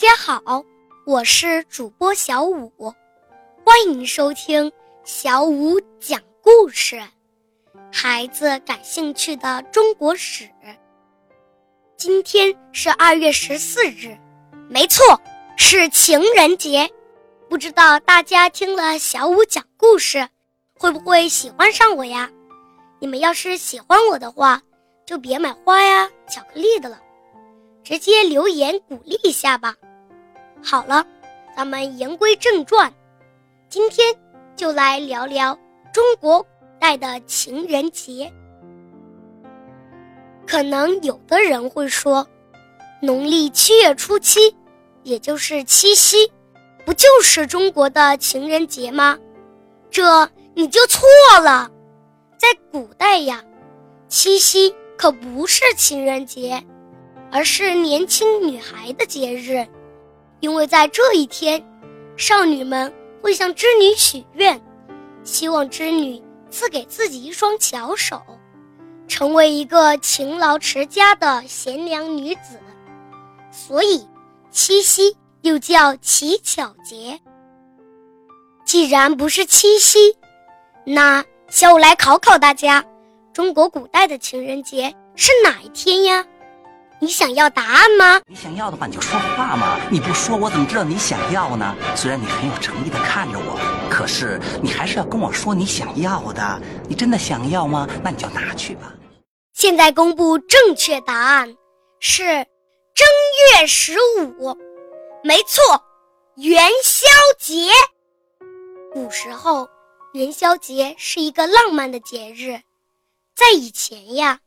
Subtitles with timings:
[0.00, 0.64] 家好，
[1.04, 2.72] 我是主播小五，
[3.62, 4.72] 欢迎收听
[5.04, 6.98] 小五讲故事。
[7.92, 10.48] 孩子感兴趣的中国史。
[11.98, 14.16] 今天是二月十四日，
[14.70, 15.20] 没错，
[15.58, 16.90] 是情人节。
[17.50, 20.26] 不知道大家听了小五讲故事，
[20.78, 22.30] 会不会喜欢上我呀？
[23.00, 24.62] 你们要是喜欢我的话，
[25.04, 26.98] 就别买花呀、巧克力的了，
[27.84, 29.76] 直接留言鼓励一下吧。
[30.62, 31.04] 好了，
[31.56, 32.92] 咱们言归正传，
[33.68, 34.14] 今天
[34.56, 35.58] 就来聊聊
[35.92, 38.32] 中国古代的情人节。
[40.46, 42.26] 可能有的人会说，
[43.00, 44.54] 农历七月初七，
[45.02, 46.30] 也就是七夕，
[46.84, 49.18] 不就是中国的情人节吗？
[49.90, 51.08] 这你就错
[51.42, 51.70] 了，
[52.36, 53.42] 在古代呀，
[54.08, 56.62] 七夕可不是情人节，
[57.30, 59.66] 而是年轻女孩的节日。
[60.40, 61.62] 因为在这一天，
[62.16, 64.60] 少女们会向织女许愿，
[65.22, 68.20] 希望织女赐给自己一双巧手，
[69.06, 72.58] 成为一个勤劳持家的贤良女子。
[73.50, 74.06] 所以，
[74.50, 77.20] 七夕又叫乞巧节。
[78.64, 80.16] 既然不是七夕，
[80.84, 82.84] 那小五来考考大家：
[83.32, 86.24] 中国古代的情人节是哪一天呀？
[87.02, 88.20] 你想要答案吗？
[88.26, 89.80] 你想要的话，你就说话嘛！
[89.90, 91.74] 你不说，我怎么知道你想要呢？
[91.96, 93.58] 虽然你很有诚意的看着我，
[93.90, 96.60] 可是你还是要跟我说你想要的。
[96.88, 97.88] 你真的想要吗？
[98.04, 98.92] 那你就拿去吧。
[99.54, 101.56] 现在公布正确答案，
[102.00, 102.22] 是
[102.94, 103.06] 正
[103.58, 104.54] 月十五，
[105.24, 105.82] 没错，
[106.36, 107.06] 元宵
[107.38, 107.70] 节。
[108.92, 109.66] 古时候，
[110.12, 112.60] 元宵节是一个浪漫的节日，
[113.34, 114.40] 在以前呀。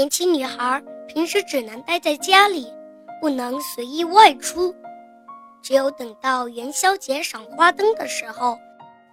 [0.00, 2.72] 年轻女孩平时只能待在家里，
[3.20, 4.74] 不能随意外出，
[5.60, 8.56] 只有等到元宵节赏花灯的时候，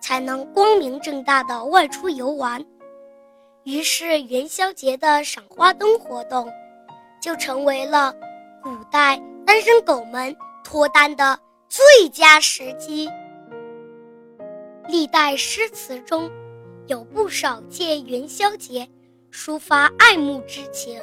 [0.01, 2.65] 才能光明正大的外出游玩。
[3.65, 6.49] 于是，元宵节的赏花灯活动，
[7.21, 8.15] 就成为了
[8.63, 13.09] 古代单身狗们脱单的最佳时机。
[14.87, 16.31] 历代诗词中，
[16.85, 18.87] 有不少借元宵节。
[19.39, 20.99] 抒发爱慕之情，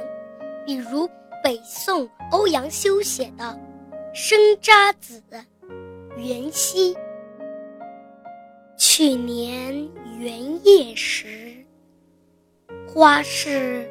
[0.67, 1.09] 比如
[1.41, 3.45] 北宋欧阳修写的
[4.13, 5.23] 《生查子·
[6.17, 6.93] 元夕》
[8.77, 11.55] ：“去年元夜时，
[12.89, 13.89] 花市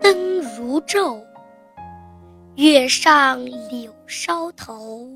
[0.00, 1.22] 灯如昼。
[2.56, 5.08] 月上柳梢头，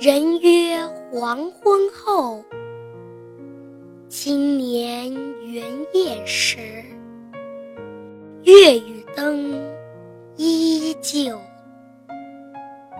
[0.00, 0.78] 人约
[1.12, 2.42] 黄昏后。
[4.08, 5.12] 今年
[5.46, 6.82] 元夜时。”
[8.42, 9.60] 月与灯
[10.36, 11.38] 依旧，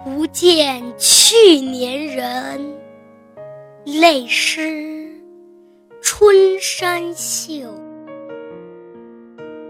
[0.05, 2.75] 不见去年人，
[3.85, 5.11] 泪湿
[6.03, 7.73] 春衫袖。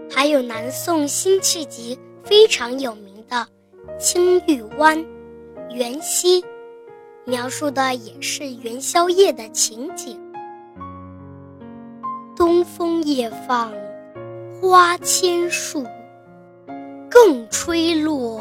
[0.09, 3.47] 还有南宋辛弃疾非常有名的
[3.97, 4.97] 《青玉湾·
[5.73, 6.41] 元夕》，
[7.23, 10.19] 描述的也是元宵夜的情景。
[12.35, 13.71] 东风夜放。
[14.61, 15.83] 花千树，
[17.09, 18.39] 更吹落，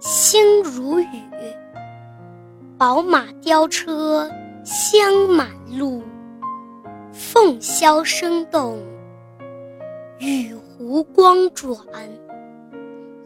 [0.00, 1.06] 星如雨。
[2.78, 4.26] 宝马雕车
[4.64, 6.02] 香满路，
[7.12, 8.78] 凤箫声动，
[10.18, 11.78] 玉壶光转。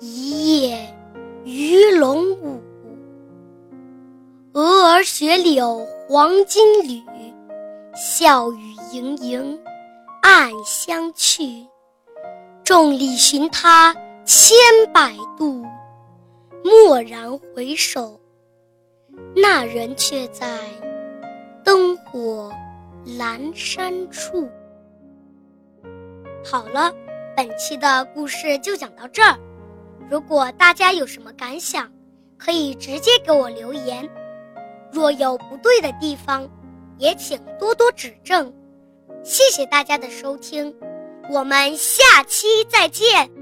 [0.01, 0.93] 一夜
[1.45, 2.61] 鱼龙舞，
[4.55, 7.01] 蛾儿雪柳黄金缕，
[7.95, 9.57] 笑语盈盈
[10.21, 11.65] 暗香去。
[12.69, 13.97] 众里寻他
[14.27, 14.55] 千
[14.93, 15.65] 百度，
[16.65, 18.21] 蓦然回首，
[19.35, 20.59] 那人却在
[21.65, 22.53] 灯火
[23.07, 24.47] 阑珊处。
[26.45, 26.93] 好了，
[27.35, 29.39] 本期的故事就讲到这儿。
[30.11, 31.91] 如果大家有什么感想，
[32.37, 34.07] 可以直接给我留言。
[34.93, 36.47] 若有不对的地方，
[36.99, 38.53] 也请多多指正。
[39.25, 40.71] 谢谢大家的收听。
[41.29, 43.38] 我们下期再见。